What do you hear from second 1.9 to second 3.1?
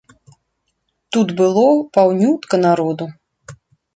паўнютка народу.